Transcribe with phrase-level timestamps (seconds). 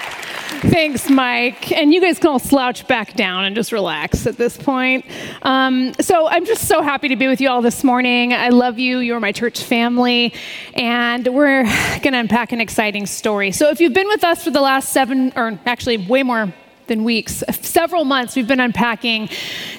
[0.61, 1.71] Thanks, Mike.
[1.73, 5.05] And you guys can all slouch back down and just relax at this point.
[5.43, 8.33] Um, so I'm just so happy to be with you all this morning.
[8.33, 8.99] I love you.
[8.99, 10.33] You're my church family.
[10.75, 11.65] And we're
[12.01, 13.53] going to unpack an exciting story.
[13.53, 16.55] So if you've been with us for the last seven, or actually way more
[16.87, 19.29] than weeks, several months, we've been unpacking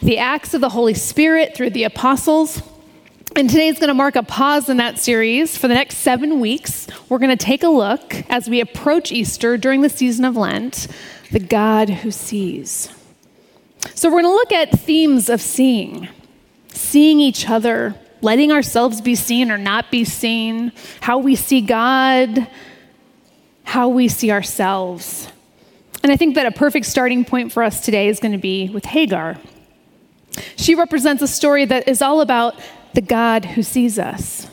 [0.03, 2.61] the acts of the Holy Spirit through the apostles.
[3.37, 5.55] And today is going to mark a pause in that series.
[5.59, 9.57] For the next seven weeks, we're going to take a look as we approach Easter
[9.57, 10.87] during the season of Lent,
[11.31, 12.89] the God who sees.
[13.93, 16.09] So, we're going to look at themes of seeing,
[16.69, 22.47] seeing each other, letting ourselves be seen or not be seen, how we see God,
[23.65, 25.27] how we see ourselves.
[26.01, 28.69] And I think that a perfect starting point for us today is going to be
[28.69, 29.37] with Hagar.
[30.55, 32.55] She represents a story that is all about
[32.97, 34.47] the God who sees us,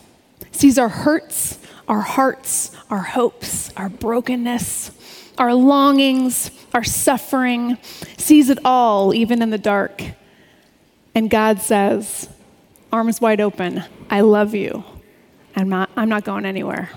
[0.52, 1.58] sees our hurts,
[1.88, 4.90] our hearts, our hopes, our brokenness,
[5.38, 7.78] our longings, our suffering,
[8.18, 10.02] sees it all, even in the dark.
[11.14, 12.28] And God says,
[12.92, 14.84] arms wide open, I love you.
[15.56, 16.90] I'm not, I'm not going anywhere.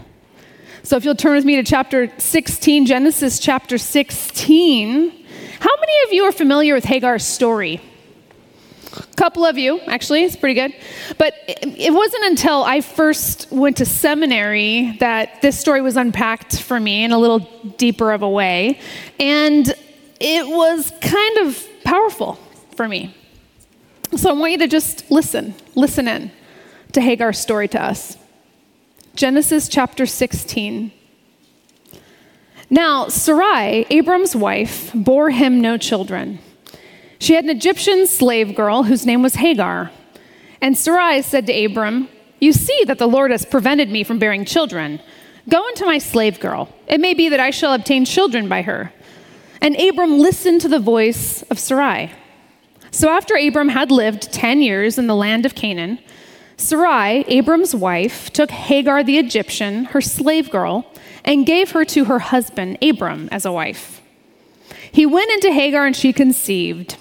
[0.84, 5.26] So if you'll turn with me to chapter 16, Genesis chapter 16.
[5.61, 7.80] How many of you are familiar with Hagar's story?
[9.16, 10.73] Couple of you, actually, it's pretty good.
[11.17, 16.80] But it wasn't until I first went to seminary that this story was unpacked for
[16.80, 17.39] me in a little
[17.78, 18.80] deeper of a way.
[19.20, 19.73] And
[20.20, 22.39] it was kind of powerful
[22.76, 23.16] for me.
[24.16, 26.32] So I want you to just listen, listen in
[26.94, 28.17] to Hagar's story to us.
[29.16, 30.92] Genesis chapter 16.
[32.70, 36.39] Now, Sarai, Abram's wife, bore him no children.
[37.20, 39.92] She had an Egyptian slave girl whose name was Hagar.
[40.62, 44.46] And Sarai said to Abram, You see that the Lord has prevented me from bearing
[44.46, 45.02] children.
[45.50, 46.70] Go into my slave girl.
[46.88, 48.94] It may be that I shall obtain children by her.
[49.62, 52.12] And Abram listened to the voice of Sarai.
[52.92, 55.99] So after Abram had lived 10 years in the land of Canaan,
[56.58, 60.92] Sarai, Abram's wife, took Hagar the Egyptian, her slave girl,
[61.23, 64.02] and gave her to her husband, Abram, as a wife.
[64.92, 66.98] He went into Hagar and she conceived.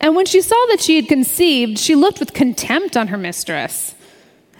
[0.00, 3.94] And when she saw that she had conceived, she looked with contempt on her mistress.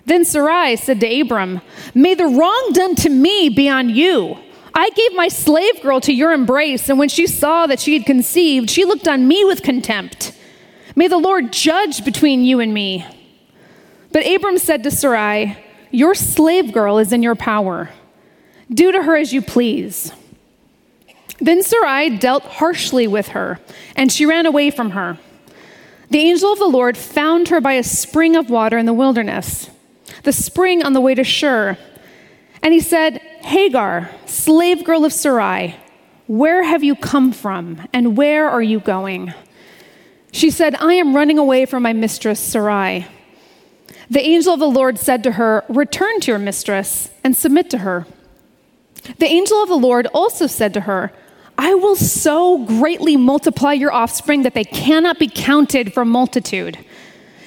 [0.06, 1.60] Then Sarai said to Abram,
[1.94, 4.38] May the wrong done to me be on you.
[4.74, 8.06] I gave my slave girl to your embrace, and when she saw that she had
[8.06, 10.32] conceived, she looked on me with contempt.
[10.96, 13.04] May the Lord judge between you and me.
[14.12, 15.56] But Abram said to Sarai,
[15.90, 17.90] Your slave girl is in your power.
[18.72, 20.12] Do to her as you please.
[21.40, 23.58] Then Sarai dealt harshly with her,
[23.96, 25.18] and she ran away from her.
[26.10, 29.70] The angel of the Lord found her by a spring of water in the wilderness,
[30.24, 31.78] the spring on the way to Shur.
[32.62, 35.76] And he said, Hagar, slave girl of Sarai,
[36.26, 39.32] where have you come from, and where are you going?
[40.32, 43.06] She said, I am running away from my mistress Sarai.
[44.10, 47.78] The angel of the Lord said to her, Return to your mistress and submit to
[47.78, 48.06] her.
[49.18, 51.12] The angel of the Lord also said to her,
[51.62, 56.78] I will so greatly multiply your offspring that they cannot be counted for multitude.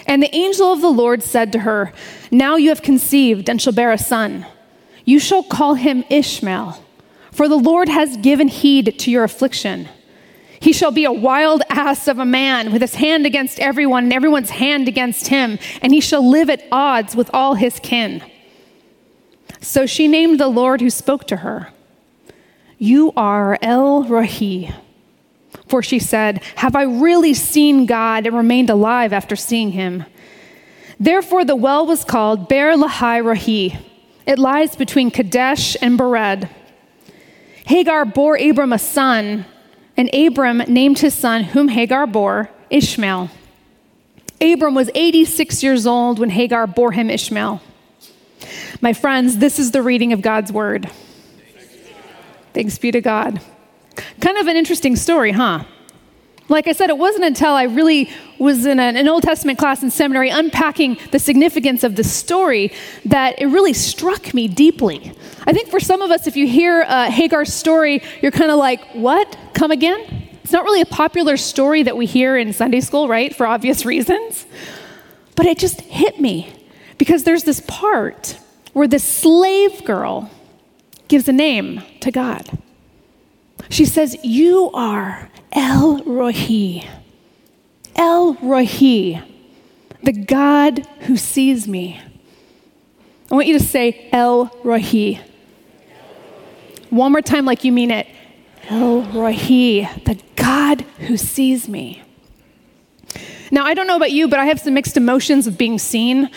[0.05, 1.91] And the angel of the Lord said to her,
[2.29, 4.45] Now you have conceived and shall bear a son.
[5.03, 6.79] You shall call him Ishmael,
[7.31, 9.89] for the Lord has given heed to your affliction.
[10.59, 14.13] He shall be a wild ass of a man with his hand against everyone and
[14.13, 18.21] everyone's hand against him, and he shall live at odds with all his kin.
[19.59, 21.72] So she named the Lord who spoke to her.
[22.83, 24.69] You are El Roi.
[25.69, 30.03] For she said, Have I really seen God and remained alive after seeing him?
[30.99, 33.79] Therefore, the well was called Beer Lahai Roi.
[34.27, 36.49] It lies between Kadesh and Bered.
[37.67, 39.45] Hagar bore Abram a son,
[39.95, 43.29] and Abram named his son, whom Hagar bore, Ishmael.
[44.41, 47.61] Abram was 86 years old when Hagar bore him Ishmael.
[48.81, 50.91] My friends, this is the reading of God's word.
[52.53, 53.41] Thanks be to God.
[54.19, 55.63] Kind of an interesting story, huh?
[56.49, 59.89] Like I said, it wasn't until I really was in an, Old Testament class in
[59.89, 62.73] seminary unpacking the significance of the story
[63.05, 65.13] that it really struck me deeply.
[65.47, 68.57] I think for some of us, if you hear uh, Hagar's story, you're kind of
[68.57, 69.37] like, what?
[69.53, 70.29] Come again?
[70.43, 73.33] It's not really a popular story that we hear in Sunday school, right?
[73.33, 74.45] For obvious reasons.
[75.35, 76.53] But it just hit me
[76.97, 78.37] because there's this part
[78.73, 80.29] where the slave girl
[81.07, 82.57] gives a name to God.
[83.69, 86.83] She says, You are El Roi.
[87.95, 89.21] El Roi,
[90.01, 92.01] the God who sees me.
[93.31, 95.19] I want you to say El Roi.
[96.89, 98.07] One more time, like you mean it.
[98.69, 99.33] El Roi,
[100.05, 102.03] the God who sees me.
[103.51, 106.29] Now, I don't know about you, but I have some mixed emotions of being seen.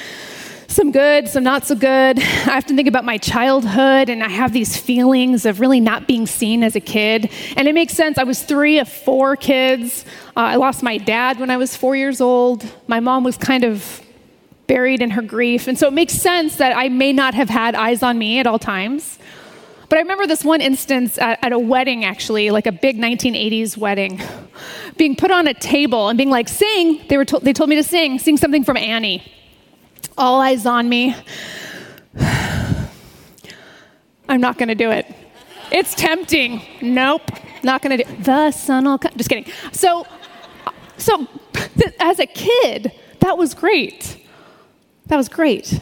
[0.77, 2.19] Some good, some not so good.
[2.19, 6.07] I have to think about my childhood, and I have these feelings of really not
[6.07, 7.31] being seen as a kid.
[7.57, 8.19] And it makes sense.
[8.19, 10.05] I was three of four kids.
[10.37, 12.71] Uh, I lost my dad when I was four years old.
[12.89, 14.03] My mom was kind of
[14.67, 15.67] buried in her grief.
[15.67, 18.47] And so it makes sense that I may not have had eyes on me at
[18.47, 19.19] all times.
[19.89, 23.79] But I remember this one instance at, at, a wedding, actually, like a big 1980s
[23.79, 24.21] wedding,
[24.99, 27.01] being put on a table and being like, sing.
[27.09, 29.33] They, were to- they told me to sing, sing something from Annie.
[30.19, 31.15] All eyes on me.
[34.29, 35.07] I'm not going to do it.
[35.71, 36.63] It's tempting.
[36.81, 37.31] Nope,
[37.63, 38.25] not going to do it.
[38.25, 39.13] The sun will come.
[39.17, 39.53] Just kidding.
[39.73, 40.07] So,
[40.97, 41.27] so
[42.01, 44.25] as a kid, that was great.
[45.07, 45.81] That was great.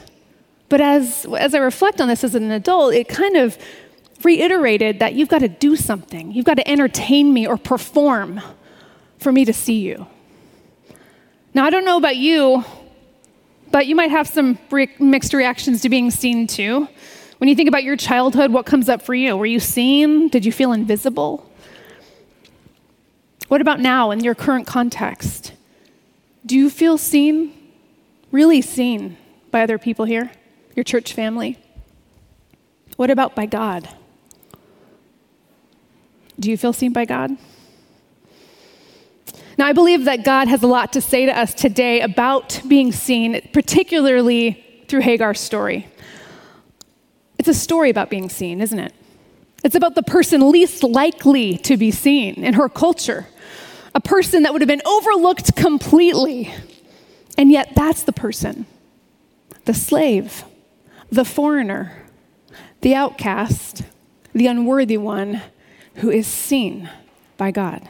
[0.69, 3.56] But as, as I reflect on this as an adult, it kind of
[4.25, 6.32] reiterated that you've got to do something.
[6.32, 8.40] You've got to entertain me or perform
[9.19, 10.06] for me to see you.
[11.52, 12.64] Now, I don't know about you,
[13.74, 16.86] but you might have some re- mixed reactions to being seen too.
[17.38, 19.36] When you think about your childhood, what comes up for you?
[19.36, 20.28] Were you seen?
[20.28, 21.50] Did you feel invisible?
[23.48, 25.54] What about now in your current context?
[26.46, 27.52] Do you feel seen?
[28.30, 29.16] Really seen
[29.50, 30.30] by other people here?
[30.76, 31.58] Your church family?
[32.94, 33.88] What about by God?
[36.38, 37.36] Do you feel seen by God?
[39.56, 42.90] Now, I believe that God has a lot to say to us today about being
[42.90, 45.86] seen, particularly through Hagar's story.
[47.38, 48.92] It's a story about being seen, isn't it?
[49.62, 53.26] It's about the person least likely to be seen in her culture,
[53.94, 56.52] a person that would have been overlooked completely.
[57.38, 58.66] And yet, that's the person
[59.64, 60.44] the slave,
[61.10, 62.02] the foreigner,
[62.82, 63.82] the outcast,
[64.34, 65.40] the unworthy one
[65.96, 66.90] who is seen
[67.38, 67.88] by God.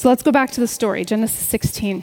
[0.00, 2.02] So let's go back to the story, Genesis 16.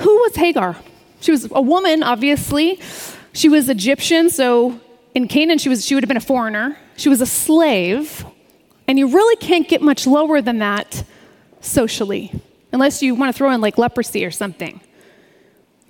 [0.00, 0.76] Who was Hagar?
[1.22, 2.78] She was a woman, obviously.
[3.32, 4.78] She was Egyptian, so
[5.14, 6.76] in Canaan, she, was, she would have been a foreigner.
[6.98, 8.26] She was a slave,
[8.86, 11.02] and you really can't get much lower than that
[11.62, 12.30] socially,
[12.72, 14.82] unless you want to throw in like leprosy or something.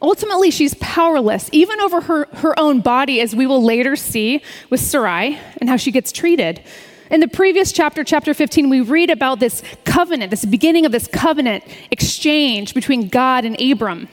[0.01, 4.41] Ultimately, she's powerless, even over her, her own body, as we will later see
[4.71, 6.63] with Sarai and how she gets treated.
[7.11, 11.09] In the previous chapter, chapter 15, we read about this covenant, this beginning of this
[11.09, 14.09] covenant exchange between God and Abram.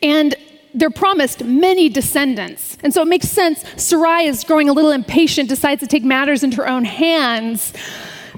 [0.00, 0.36] And
[0.74, 2.78] they're promised many descendants.
[2.84, 3.64] And so it makes sense.
[3.76, 7.72] Sarai is growing a little impatient, decides to take matters into her own hands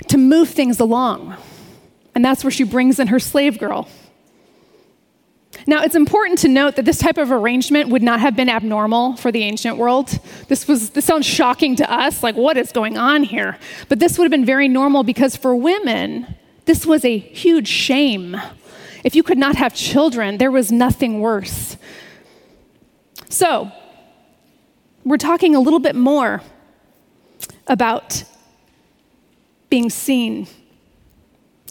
[0.09, 1.37] to move things along.
[2.15, 3.89] And that's where she brings in her slave girl.
[5.67, 9.17] Now, it's important to note that this type of arrangement would not have been abnormal
[9.17, 10.19] for the ancient world.
[10.49, 13.59] This, was, this sounds shocking to us, like, what is going on here?
[13.89, 16.35] But this would have been very normal because for women,
[16.67, 18.37] this was a huge shame.
[19.05, 21.77] If you could not have children, there was nothing worse.
[23.29, 23.71] So,
[25.05, 26.43] we're talking a little bit more
[27.67, 28.25] about
[29.69, 30.47] being seen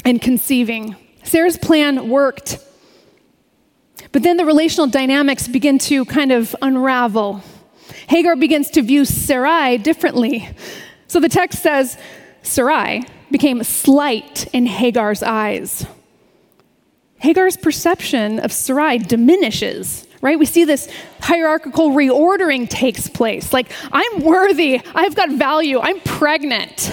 [0.05, 0.95] and conceiving.
[1.23, 2.59] Sarah's plan worked.
[4.13, 7.43] But then the relational dynamics begin to kind of unravel.
[8.07, 10.47] Hagar begins to view Sarai differently.
[11.07, 11.97] So the text says
[12.43, 15.85] Sarai became slight in Hagar's eyes.
[17.17, 20.37] Hagar's perception of Sarai diminishes, right?
[20.37, 23.51] We see this hierarchical reordering takes place.
[23.51, 26.91] Like, I'm worthy, I've got value, I'm pregnant.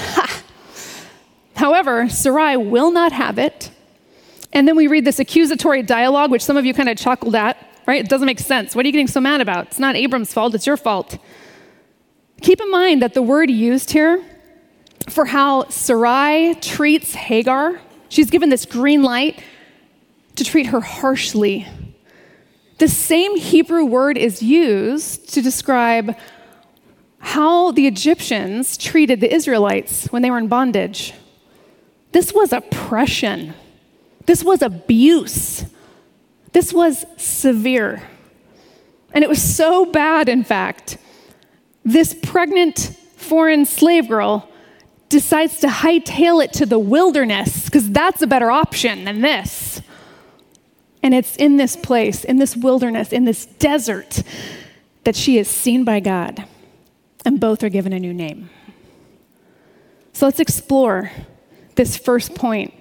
[1.57, 3.71] However, Sarai will not have it.
[4.52, 7.57] And then we read this accusatory dialogue, which some of you kind of chuckled at,
[7.87, 8.00] right?
[8.00, 8.75] It doesn't make sense.
[8.75, 9.69] What are you getting so mad about?
[9.69, 11.19] It's not Abram's fault, it's your fault.
[12.40, 14.25] Keep in mind that the word used here
[15.09, 19.42] for how Sarai treats Hagar, she's given this green light
[20.37, 21.66] to treat her harshly.
[22.78, 26.16] The same Hebrew word is used to describe
[27.19, 31.12] how the Egyptians treated the Israelites when they were in bondage.
[32.12, 33.52] This was oppression.
[34.31, 35.65] This was abuse.
[36.53, 38.01] This was severe.
[39.13, 40.99] And it was so bad, in fact,
[41.85, 42.79] this pregnant
[43.17, 44.49] foreign slave girl
[45.09, 49.83] decides to hightail it to the wilderness because that's a better option than this.
[51.03, 54.23] And it's in this place, in this wilderness, in this desert,
[55.03, 56.45] that she is seen by God.
[57.25, 58.49] And both are given a new name.
[60.13, 61.11] So let's explore
[61.75, 62.75] this first point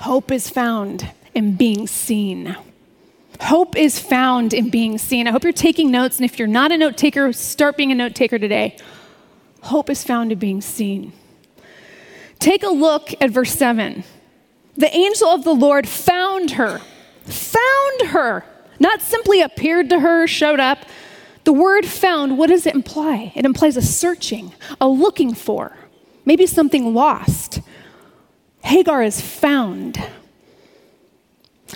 [0.00, 2.56] Hope is found in being seen.
[3.38, 5.28] Hope is found in being seen.
[5.28, 7.94] I hope you're taking notes, and if you're not a note taker, start being a
[7.94, 8.78] note taker today.
[9.60, 11.12] Hope is found in being seen.
[12.38, 14.02] Take a look at verse 7.
[14.74, 16.80] The angel of the Lord found her,
[17.24, 18.42] found her,
[18.78, 20.86] not simply appeared to her, showed up.
[21.44, 23.32] The word found, what does it imply?
[23.36, 25.76] It implies a searching, a looking for,
[26.24, 27.60] maybe something lost.
[28.70, 30.00] Hagar is found.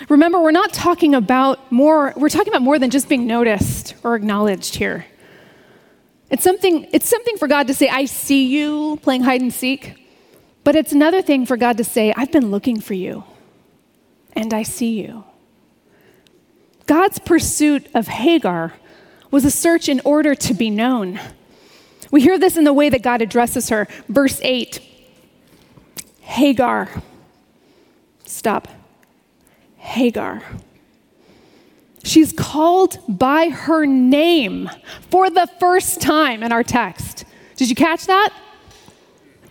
[0.07, 4.15] Remember, we're not talking about more, we're talking about more than just being noticed or
[4.15, 5.05] acknowledged here.
[6.29, 10.07] It's something, it's something for God to say, I see you playing hide and seek.
[10.63, 13.25] But it's another thing for God to say, I've been looking for you,
[14.31, 15.25] and I see you.
[16.85, 18.71] God's pursuit of Hagar
[19.31, 21.19] was a search in order to be known.
[22.09, 23.89] We hear this in the way that God addresses her.
[24.07, 24.93] Verse 8
[26.25, 26.89] Hagar.
[28.25, 28.67] Stop.
[29.77, 30.41] Hagar.
[32.03, 34.69] She's called by her name
[35.09, 37.25] for the first time in our text.
[37.55, 38.31] Did you catch that?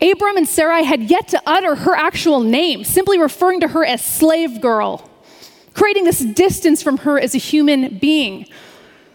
[0.03, 4.05] Abram and Sarai had yet to utter her actual name, simply referring to her as
[4.05, 5.09] slave girl,
[5.73, 8.47] creating this distance from her as a human being,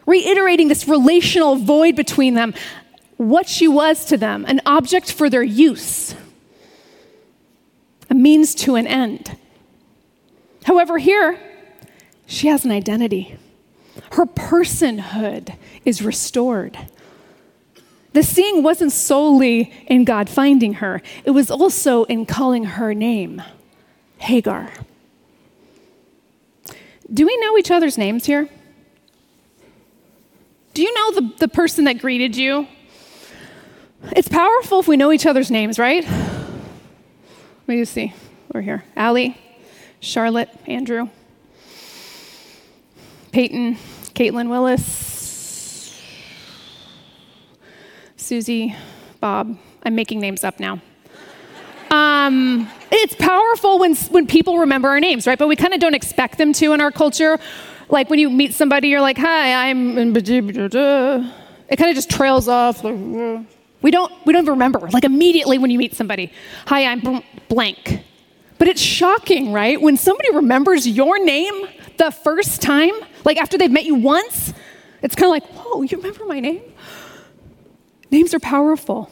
[0.05, 2.53] reiterating this relational void between them,
[3.17, 6.15] what she was to them, an object for their use,
[8.19, 9.37] means to an end.
[10.65, 11.39] However, here,
[12.25, 13.37] she has an identity.
[14.11, 16.77] Her personhood is restored.
[18.13, 23.41] The seeing wasn't solely in God finding her, it was also in calling her name,
[24.17, 24.71] Hagar.
[27.11, 28.49] Do we know each other's names here?
[30.73, 32.67] Do you know the, the person that greeted you?
[34.11, 36.05] It's powerful if we know each other's names, right?
[37.69, 38.15] Let me just see.
[38.51, 38.83] We're here.
[38.95, 39.37] Allie,
[39.99, 41.07] Charlotte, Andrew,
[43.31, 43.75] Peyton,
[44.15, 46.01] Caitlin Willis,
[48.17, 48.75] Susie,
[49.21, 49.55] Bob.
[49.83, 50.81] I'm making names up now.
[51.91, 55.37] Um, it's powerful when, when people remember our names, right?
[55.37, 57.37] But we kind of don't expect them to in our culture.
[57.87, 59.95] Like when you meet somebody, you're like, hi, I'm.
[59.95, 62.83] It kind of just trails off.
[62.83, 66.33] We don't, we don't remember, like immediately when you meet somebody.
[66.65, 68.03] Hi, I'm blank.
[68.57, 69.81] But it's shocking, right?
[69.81, 72.91] When somebody remembers your name the first time,
[73.25, 74.53] like after they've met you once,
[75.01, 76.61] it's kind of like, whoa, you remember my name?
[78.11, 79.11] Names are powerful.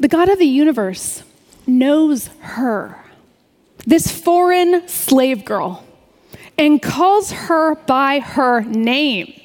[0.00, 1.22] The God of the universe
[1.66, 2.98] knows her,
[3.86, 5.84] this foreign slave girl,
[6.58, 9.40] and calls her by her name.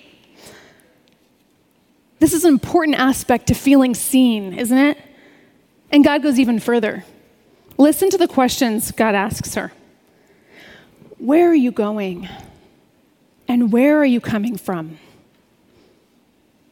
[2.20, 4.98] This is an important aspect to feeling seen, isn't it?
[5.92, 7.06] And God goes even further.
[7.78, 9.72] Listen to the questions God asks her
[11.18, 12.28] Where are you going?
[13.48, 15.00] And where are you coming from?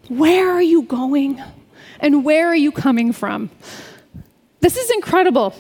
[0.10, 1.42] Where are you going?
[2.00, 3.50] And where are you coming from?
[4.60, 5.56] This is incredible.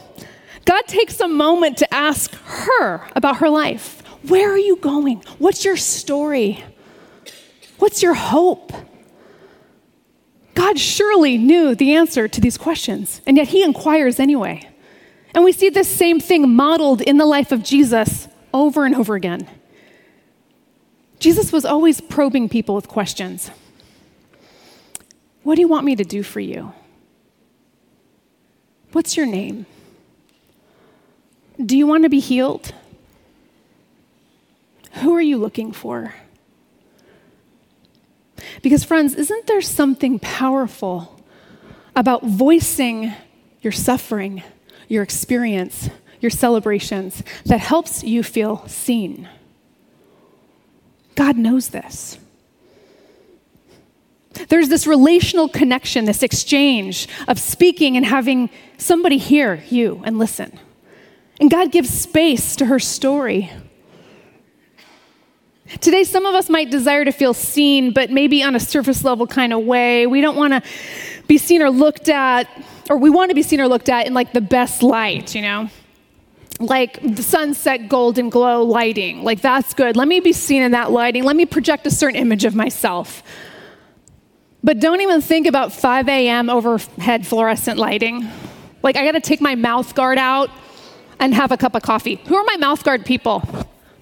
[0.66, 4.02] God takes a moment to ask her about her life.
[4.28, 5.24] Where are you going?
[5.40, 6.64] What's your story?
[7.80, 8.74] What's your hope?
[10.58, 14.68] God surely knew the answer to these questions, and yet he inquires anyway.
[15.36, 19.14] And we see this same thing modeled in the life of Jesus over and over
[19.14, 19.48] again.
[21.20, 23.52] Jesus was always probing people with questions.
[25.44, 26.74] What do you want me to do for you?
[28.94, 29.68] What's your name?
[31.64, 32.74] Do you want to be healed?
[35.04, 36.16] Who are you looking for?
[38.62, 41.20] Because, friends, isn't there something powerful
[41.96, 43.14] about voicing
[43.62, 44.44] your suffering,
[44.88, 45.90] your experience,
[46.20, 49.28] your celebrations that helps you feel seen?
[51.16, 52.20] God knows this.
[54.50, 60.60] There's this relational connection, this exchange of speaking and having somebody hear you and listen.
[61.40, 63.52] And God gives space to her story.
[65.82, 69.28] Today, some of us might desire to feel seen, but maybe on a surface level
[69.28, 70.08] kind of way.
[70.08, 70.62] We don't want to
[71.28, 72.48] be seen or looked at,
[72.90, 75.42] or we want to be seen or looked at in like the best light, you
[75.42, 75.70] know?
[76.60, 79.24] Like the sunset golden glow lighting.
[79.24, 79.98] Like that's good.
[79.98, 81.24] Let me be seen in that lighting.
[81.24, 83.22] Let me project a certain image of myself.
[84.64, 86.50] But don't even think about 5 a.m.
[86.50, 88.28] overhead fluorescent lighting.
[88.84, 90.50] Like, I gotta take my mouth guard out
[91.20, 92.16] and have a cup of coffee.
[92.28, 93.44] Who are my mouth guard people?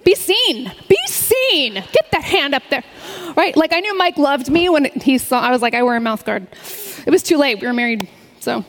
[0.06, 0.72] Be seen.
[0.88, 1.74] Be seen.
[1.74, 2.84] Get that hand up there.
[3.36, 3.56] Right?
[3.56, 6.00] Like, I knew Mike loved me when he saw, I was like, I wear a
[6.00, 6.46] mouth guard.
[7.04, 7.60] It was too late.
[7.60, 8.08] We were married,
[8.38, 8.64] so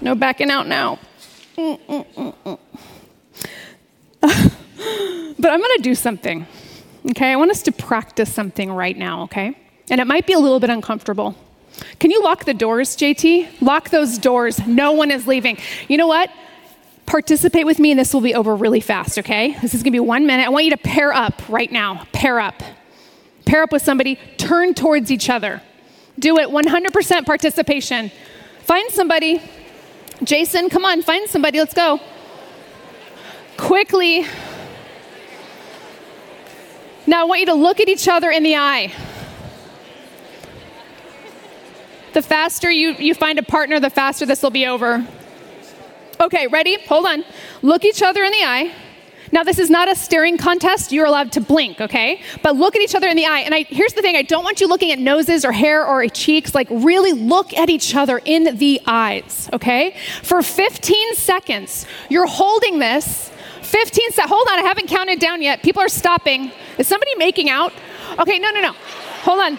[0.00, 1.00] no backing out now.
[1.56, 1.66] but
[4.22, 6.46] I'm gonna do something.
[7.10, 9.58] Okay, I want us to practice something right now, okay?
[9.90, 11.34] And it might be a little bit uncomfortable.
[11.98, 13.60] Can you lock the doors, JT?
[13.60, 14.64] Lock those doors.
[14.68, 15.58] No one is leaving.
[15.88, 16.30] You know what?
[17.06, 19.56] Participate with me, and this will be over really fast, okay?
[19.60, 20.46] This is gonna be one minute.
[20.46, 22.06] I want you to pair up right now.
[22.12, 22.62] Pair up.
[23.44, 25.60] Pair up with somebody, turn towards each other.
[26.18, 28.10] Do it 100% participation.
[28.60, 29.42] Find somebody.
[30.22, 31.58] Jason, come on, find somebody.
[31.58, 32.00] Let's go.
[33.56, 34.26] Quickly.
[37.06, 38.92] Now, I want you to look at each other in the eye.
[42.14, 45.06] The faster you, you find a partner, the faster this will be over.
[46.24, 46.78] Okay, ready?
[46.86, 47.22] Hold on.
[47.60, 48.72] Look each other in the eye.
[49.30, 50.90] Now, this is not a staring contest.
[50.90, 52.22] You're allowed to blink, okay?
[52.42, 53.40] But look at each other in the eye.
[53.40, 56.06] And I, here's the thing I don't want you looking at noses or hair or
[56.08, 56.54] cheeks.
[56.54, 59.96] Like, really look at each other in the eyes, okay?
[60.22, 63.30] For 15 seconds, you're holding this.
[63.60, 64.30] 15 seconds.
[64.30, 65.62] Hold on, I haven't counted down yet.
[65.62, 66.52] People are stopping.
[66.78, 67.74] Is somebody making out?
[68.18, 68.72] Okay, no, no, no.
[69.24, 69.58] Hold on.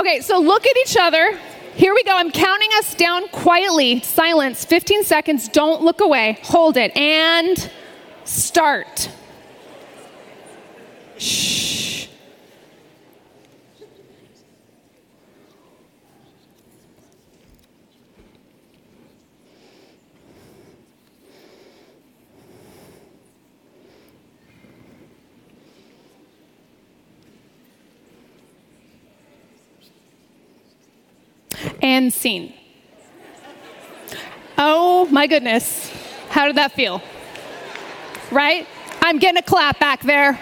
[0.00, 1.38] Okay, so look at each other.
[1.76, 2.16] Here we go.
[2.16, 4.00] I'm counting us down quietly.
[4.00, 4.64] Silence.
[4.64, 5.46] 15 seconds.
[5.46, 6.38] Don't look away.
[6.44, 6.96] Hold it.
[6.96, 7.70] And
[8.24, 9.10] start.
[11.18, 11.85] Shh.
[31.86, 32.52] And scene.
[34.58, 35.88] Oh my goodness.
[36.30, 37.00] How did that feel?
[38.32, 38.66] right?
[39.02, 40.32] I'm getting a clap back there.
[40.32, 40.40] How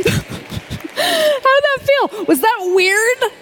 [0.00, 2.24] did that feel?
[2.24, 3.32] Was that weird?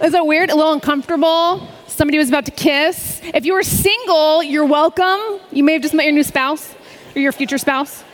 [0.00, 0.50] Was that weird?
[0.50, 1.66] A little uncomfortable?
[1.88, 3.20] Somebody was about to kiss?
[3.34, 5.40] If you were single, you're welcome.
[5.50, 6.76] You may have just met your new spouse
[7.16, 8.04] or your future spouse.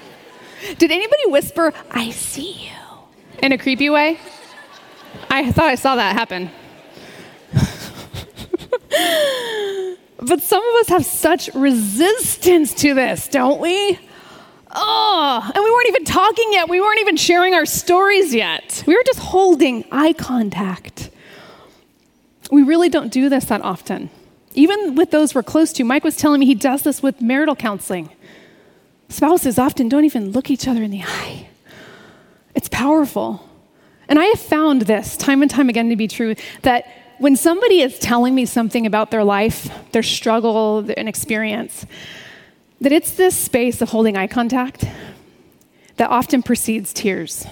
[0.79, 2.73] Did anybody whisper, I see you,
[3.43, 4.19] in a creepy way?
[5.29, 6.51] I thought I saw that happen.
[10.19, 13.99] But some of us have such resistance to this, don't we?
[14.71, 16.69] Oh, and we weren't even talking yet.
[16.69, 18.85] We weren't even sharing our stories yet.
[18.87, 21.11] We were just holding eye contact.
[22.51, 24.11] We really don't do this that often.
[24.55, 27.57] Even with those we're close to, Mike was telling me he does this with marital
[27.57, 28.11] counseling.
[29.09, 31.49] Spouses often don't even look each other in the eye.
[32.55, 33.49] It's powerful.
[34.09, 36.87] And I have found this time and time again to be true that
[37.19, 41.85] when somebody is telling me something about their life, their struggle, an experience,
[42.81, 44.85] that it's this space of holding eye contact
[45.97, 47.47] that often precedes tears.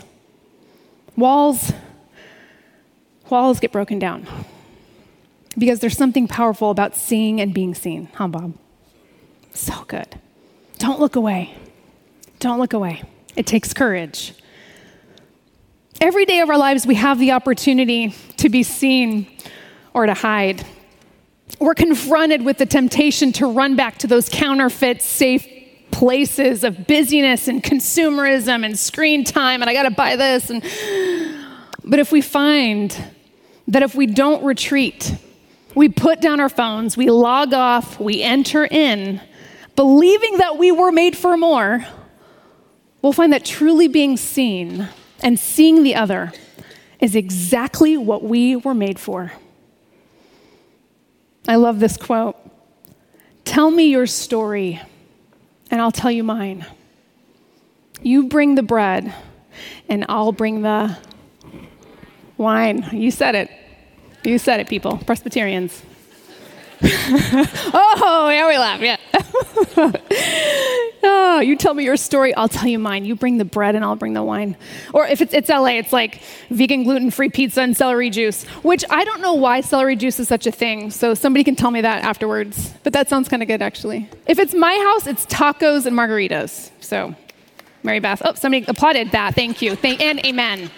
[1.17, 1.73] Walls,
[3.29, 4.27] walls get broken down
[5.59, 8.55] because there's something powerful about seeing and being seen, huh, Bob?
[9.53, 10.19] So good.
[10.79, 11.55] Don't look away.
[12.39, 13.03] Don't look away.
[13.35, 14.35] It takes courage.
[16.01, 19.27] Every day of our lives, we have the opportunity to be seen
[19.97, 20.65] or to hide
[21.59, 25.47] we're confronted with the temptation to run back to those counterfeit, safe
[25.91, 30.51] places of busyness and consumerism and screen time, and I gotta buy this.
[30.51, 30.63] And...
[31.89, 32.93] But if we find
[33.69, 35.15] that if we don't retreat,
[35.77, 39.21] we put down our phones, we log off, we enter in,
[39.77, 41.87] believing that we were made for more,
[43.03, 44.89] we'll find that truly being seen
[45.23, 46.33] and seeing the other
[46.99, 49.31] is exactly what we were made for.
[51.49, 52.37] I love this quote
[53.45, 54.81] Tell me your story,
[55.71, 56.67] and I'll tell you mine.
[58.03, 59.15] You bring the bread,
[59.89, 60.97] and I'll bring the
[62.37, 62.89] wine.
[62.93, 63.51] You said it.
[64.25, 64.99] You said it, people.
[64.99, 65.83] Presbyterians.
[66.83, 68.81] oh, yeah, we laugh.
[68.81, 68.97] Yeah.
[71.03, 73.05] oh, you tell me your story, I'll tell you mine.
[73.05, 74.57] You bring the bread and I'll bring the wine.
[74.93, 78.85] Or if it's, it's LA, it's like vegan gluten free pizza and celery juice, which
[78.91, 80.91] I don't know why celery juice is such a thing.
[80.91, 82.75] So somebody can tell me that afterwards.
[82.83, 84.09] But that sounds kind of good, actually.
[84.27, 86.71] If it's my house, it's tacos and margaritas.
[86.81, 87.15] So,
[87.83, 88.21] Mary Beth.
[88.25, 89.35] Oh, somebody applauded that.
[89.35, 89.77] Thank you.
[89.77, 90.71] Thank, and amen.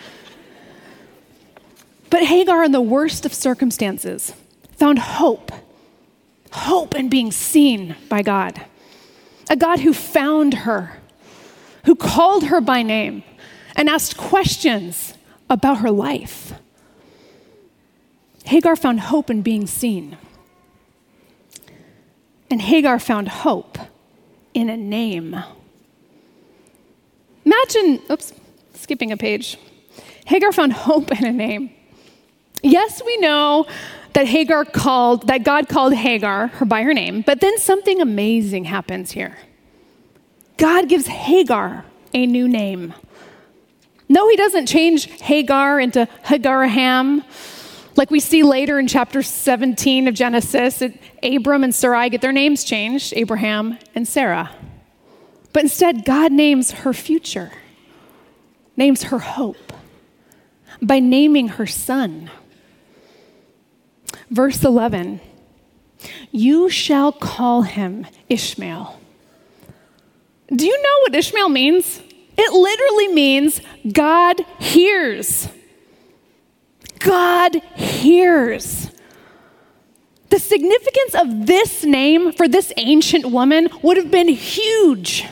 [2.10, 4.32] But Hagar, in the worst of circumstances,
[4.76, 5.50] found hope
[6.50, 8.64] hope in being seen by God.
[9.50, 10.98] A God who found her,
[11.84, 13.22] who called her by name
[13.76, 15.14] and asked questions
[15.48, 16.52] about her life.
[18.44, 20.16] Hagar found hope in being seen.
[22.50, 23.78] And Hagar found hope
[24.54, 25.36] in a name.
[27.44, 28.32] Imagine, oops,
[28.74, 29.58] skipping a page.
[30.26, 31.70] Hagar found hope in a name.
[32.62, 33.66] Yes, we know
[34.18, 38.64] that Hagar called, that God called Hagar her by her name, but then something amazing
[38.64, 39.38] happens here.
[40.56, 42.94] God gives Hagar a new name.
[44.08, 47.22] No, he doesn't change Hagar into Hagaraham.
[47.94, 52.32] Like we see later in chapter 17 of Genesis, it, Abram and Sarai get their
[52.32, 54.50] names changed, Abraham and Sarah.
[55.52, 57.52] But instead, God names her future,
[58.76, 59.72] names her hope
[60.82, 62.32] by naming her son.
[64.30, 65.20] Verse 11
[66.30, 68.98] You shall call him Ishmael.
[70.54, 72.00] Do you know what Ishmael means?
[72.36, 73.60] It literally means
[73.92, 75.48] God hears.
[76.98, 78.90] God hears.
[80.30, 85.26] The significance of this name for this ancient woman would have been huge.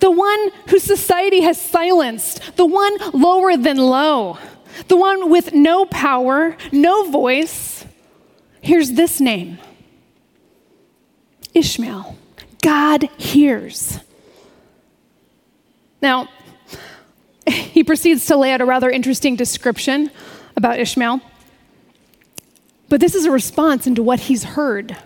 [0.00, 4.36] The one whose society has silenced, the one lower than low,
[4.88, 7.84] the one with no power, no voice.
[8.60, 9.58] Here's this name
[11.54, 12.16] Ishmael.
[12.62, 13.98] God hears.
[16.00, 16.28] Now,
[17.46, 20.10] he proceeds to lay out a rather interesting description
[20.56, 21.20] about Ishmael.
[22.88, 24.96] But this is a response into what he's heard.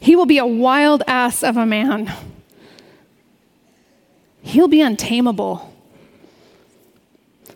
[0.00, 2.12] He will be a wild ass of a man.
[4.42, 5.71] He'll be untamable.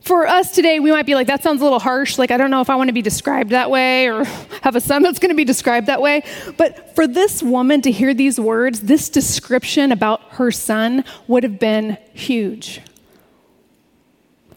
[0.06, 2.16] For us today, we might be like, that sounds a little harsh.
[2.16, 4.22] Like, I don't know if I want to be described that way or
[4.62, 6.22] have a son that's going to be described that way.
[6.56, 11.58] But for this woman to hear these words, this description about her son would have
[11.58, 12.82] been huge.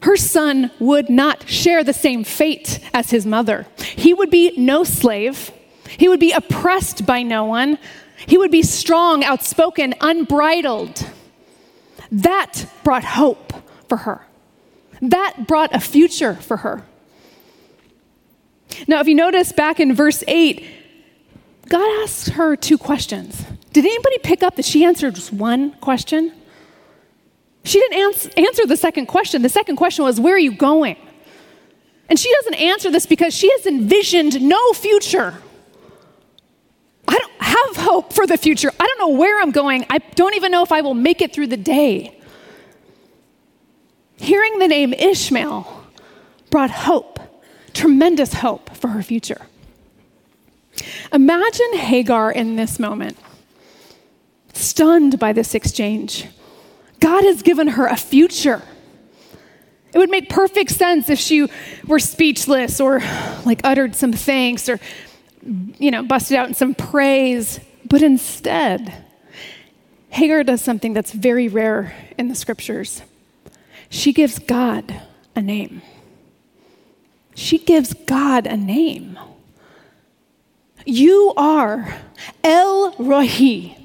[0.02, 3.66] Her son would not share the same fate as his mother.
[3.96, 5.50] He would be no slave,
[5.98, 7.76] he would be oppressed by no one,
[8.24, 11.04] he would be strong, outspoken, unbridled.
[12.12, 13.52] That brought hope
[13.88, 14.28] for her.
[15.02, 16.84] That brought a future for her.
[18.86, 20.64] Now, if you notice back in verse 8,
[21.68, 23.44] God asks her two questions.
[23.72, 26.32] Did anybody pick up that she answered just one question?
[27.64, 29.42] She didn't answer the second question.
[29.42, 30.96] The second question was, Where are you going?
[32.08, 35.34] And she doesn't answer this because she has envisioned no future.
[37.06, 38.72] I don't have hope for the future.
[38.80, 39.86] I don't know where I'm going.
[39.90, 42.19] I don't even know if I will make it through the day.
[44.20, 45.84] Hearing the name Ishmael
[46.50, 47.18] brought hope,
[47.72, 49.46] tremendous hope for her future.
[51.12, 53.16] Imagine Hagar in this moment,
[54.52, 56.26] stunned by this exchange.
[57.00, 58.62] God has given her a future.
[59.92, 61.48] It would make perfect sense if she
[61.86, 63.00] were speechless or
[63.44, 64.78] like uttered some thanks or,
[65.78, 67.58] you know, busted out in some praise.
[67.88, 69.04] But instead,
[70.10, 73.02] Hagar does something that's very rare in the scriptures.
[73.90, 75.02] She gives God
[75.34, 75.82] a name.
[77.34, 79.18] She gives God a name.
[80.86, 81.98] You are
[82.42, 83.76] El Roi.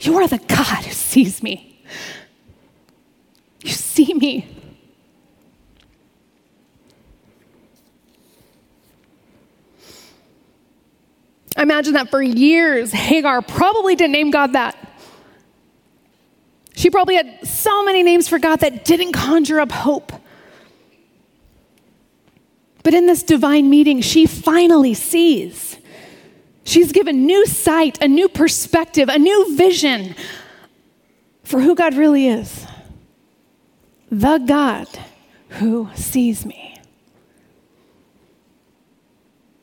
[0.00, 1.84] You are the God who sees me.
[3.62, 4.48] You see me.
[11.56, 14.79] I imagine that for years, Hagar probably didn't name God that.
[16.80, 20.12] She probably had so many names for God that didn't conjure up hope.
[22.82, 25.76] But in this divine meeting, she finally sees.
[26.64, 30.14] She's given new sight, a new perspective, a new vision
[31.44, 32.66] for who God really is
[34.10, 34.88] the God
[35.50, 36.80] who sees me.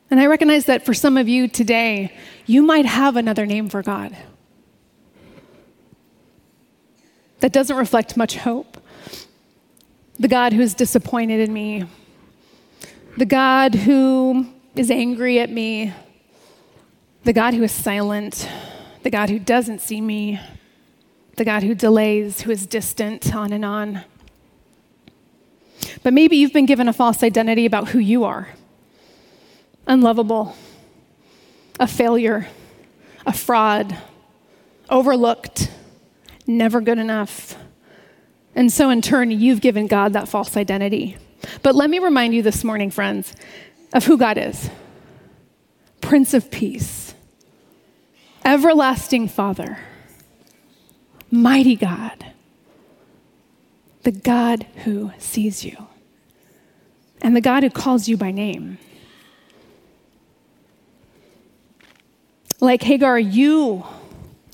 [0.08, 2.12] And I recognize that for some of you today,
[2.46, 4.16] you might have another name for God
[7.40, 8.78] that doesn't reflect much hope.
[10.18, 11.84] The God who is disappointed in me,
[13.16, 15.92] the God who is angry at me,
[17.24, 18.48] the God who is silent,
[19.02, 20.40] the God who doesn't see me,
[21.36, 24.02] the God who delays, who is distant, on and on.
[26.02, 28.48] But maybe you've been given a false identity about who you are.
[29.86, 30.56] Unlovable,
[31.78, 32.48] a failure,
[33.24, 33.96] a fraud,
[34.90, 35.70] overlooked,
[36.48, 37.56] never good enough.
[38.54, 41.16] And so, in turn, you've given God that false identity.
[41.62, 43.36] But let me remind you this morning, friends,
[43.92, 44.70] of who God is
[46.00, 47.14] Prince of Peace,
[48.44, 49.78] Everlasting Father,
[51.30, 52.32] Mighty God,
[54.02, 55.86] the God who sees you,
[57.20, 58.78] and the God who calls you by name.
[62.60, 63.84] Like Hagar, you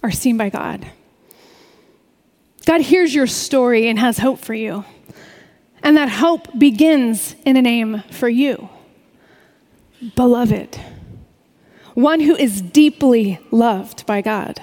[0.02, 0.87] are seen by God.
[2.64, 4.85] God hears your story and has hope for you.
[5.83, 8.68] And that hope begins in a name for you
[10.16, 10.79] beloved,
[11.94, 14.61] one who is deeply loved by God,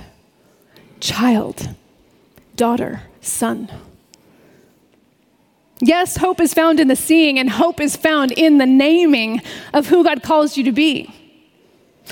[1.00, 1.70] child,
[2.56, 3.72] daughter, son.
[5.80, 9.42] Yes, hope is found in the seeing, and hope is found in the naming
[9.74, 11.12] of who God calls you to be.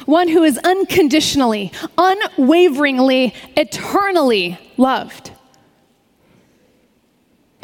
[0.05, 5.31] One who is unconditionally, unwaveringly, eternally loved.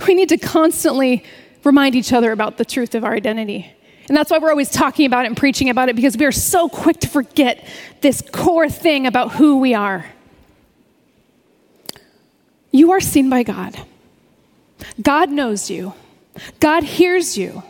[0.08, 1.24] We need to constantly
[1.64, 3.72] remind each other about the truth of our identity.
[4.08, 6.32] And that's why we're always talking about it and preaching about it because we are
[6.32, 7.68] so quick to forget
[8.02, 10.06] this core thing about who we are.
[12.72, 13.80] You are seen by God.
[15.02, 15.94] God knows you,
[16.60, 17.64] God hears you,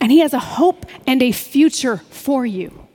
[0.00, 2.86] and He has a hope and a future for you.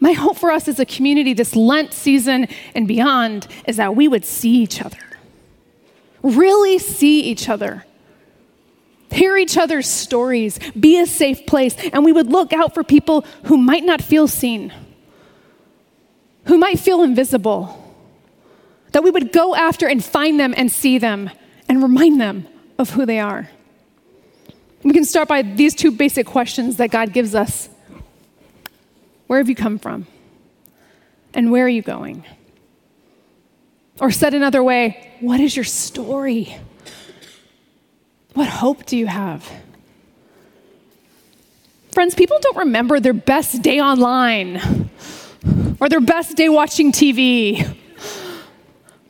[0.00, 4.06] My hope for us as a community this Lent season and beyond is that we
[4.06, 4.98] would see each other,
[6.24, 7.84] really see each other,
[9.10, 13.24] hear each other's stories, be a safe place, and we would look out for people
[13.44, 14.72] who might not feel seen,
[16.46, 17.80] who might feel invisible
[18.92, 21.28] that we would go after and find them and see them
[21.68, 22.46] and remind them
[22.78, 23.50] of who they are.
[24.84, 27.68] We can start by these two basic questions that God gives us
[29.26, 30.06] Where have you come from?
[31.34, 32.24] And where are you going?
[34.00, 36.56] Or said another way, what is your story?
[38.34, 39.48] What hope do you have?
[41.92, 44.90] Friends, people don't remember their best day online
[45.80, 47.76] or their best day watching TV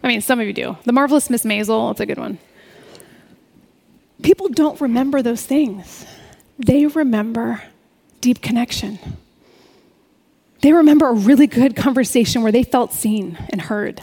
[0.04, 0.76] I mean, some of you do.
[0.84, 2.38] The Marvelous Miss Maisel, it's a good one.
[4.22, 6.04] People don't remember those things,
[6.58, 7.62] they remember
[8.20, 8.98] deep connection.
[10.60, 14.02] They remember a really good conversation where they felt seen and heard.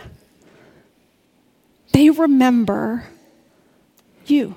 [1.91, 3.05] They remember
[4.25, 4.55] you.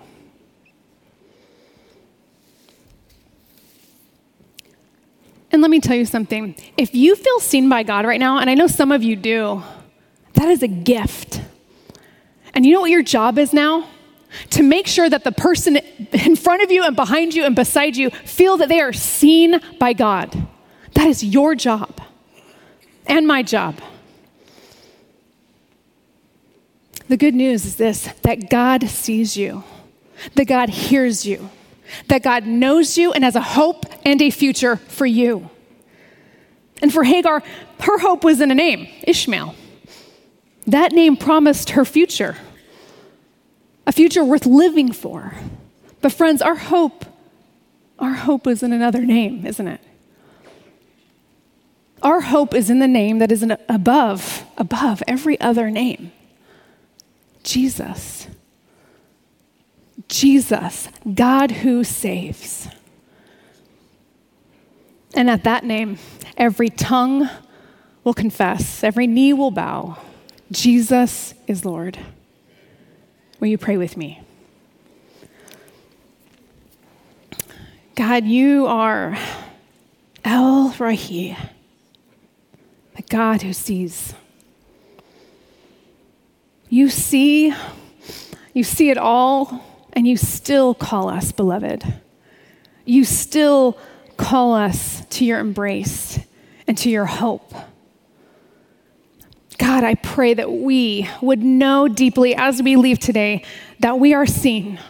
[5.51, 6.57] And let me tell you something.
[6.77, 9.62] If you feel seen by God right now, and I know some of you do,
[10.33, 11.40] that is a gift.
[12.55, 13.88] And you know what your job is now?
[14.51, 17.97] To make sure that the person in front of you and behind you and beside
[17.97, 20.47] you feel that they are seen by God.
[20.94, 22.01] That is your job
[23.07, 23.81] and my job.
[27.08, 29.64] The good news is this that God sees you,
[30.34, 31.50] that God hears you,
[32.08, 35.50] that God knows you and has a hope and a future for you.
[36.80, 37.42] And for Hagar,
[37.80, 39.54] her hope was in a name Ishmael.
[40.66, 42.36] That name promised her future,
[43.86, 45.34] a future worth living for.
[46.00, 47.04] But, friends, our hope,
[47.98, 49.80] our hope is in another name, isn't it?
[52.02, 56.12] Our hope is in the name that is above, above every other name
[57.44, 58.26] Jesus.
[60.09, 62.68] Jesus, God who saves.
[65.14, 65.98] And at that name,
[66.37, 67.30] every tongue
[68.02, 69.98] will confess, every knee will bow
[70.50, 71.98] Jesus is Lord.
[73.40, 74.22] Will you pray with me?
[77.94, 79.16] God, you are
[80.24, 81.37] El Roi,
[82.96, 84.14] the God who sees.
[86.74, 87.54] You see,
[88.52, 91.84] you see it all, and you still call us beloved.
[92.84, 93.78] You still
[94.16, 96.18] call us to your embrace
[96.66, 97.54] and to your hope.
[99.56, 103.44] God, I pray that we would know deeply as we leave today
[103.78, 104.80] that we are seen,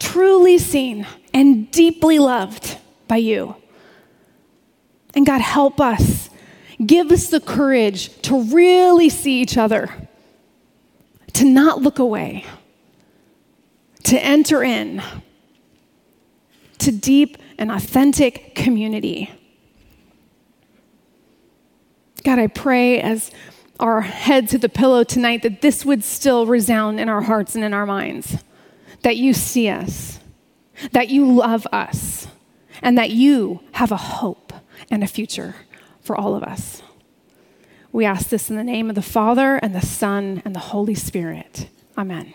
[0.00, 3.54] truly seen, and deeply loved by you.
[5.14, 6.30] And God, help us.
[6.84, 10.07] Give us the courage to really see each other,
[11.38, 12.44] to not look away,
[14.02, 15.00] to enter in
[16.78, 19.30] to deep and authentic community.
[22.24, 23.30] God, I pray as
[23.78, 27.62] our head to the pillow tonight, that this would still resound in our hearts and
[27.62, 28.38] in our minds.
[29.02, 30.18] That you see us,
[30.90, 32.26] that you love us,
[32.82, 34.52] and that you have a hope
[34.90, 35.54] and a future
[36.00, 36.82] for all of us.
[37.92, 40.94] We ask this in the name of the Father, and the Son, and the Holy
[40.94, 41.68] Spirit.
[41.96, 42.34] Amen.